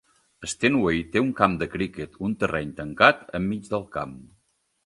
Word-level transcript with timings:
Stanway 0.53 1.03
té 1.15 1.21
un 1.25 1.29
camp 1.41 1.59
de 1.63 1.69
criquet, 1.75 2.17
un 2.31 2.35
terreny 2.45 2.75
tancat, 2.81 3.25
enmig 3.41 3.73
del 3.75 3.89
camp. 3.99 4.21